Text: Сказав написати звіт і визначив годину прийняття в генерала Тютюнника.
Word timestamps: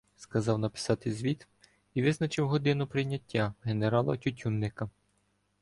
Сказав 0.15 0.59
написати 0.59 1.11
звіт 1.13 1.47
і 1.93 2.01
визначив 2.03 2.47
годину 2.47 2.87
прийняття 2.87 3.53
в 3.63 3.67
генерала 3.67 4.17
Тютюнника. 4.17 4.89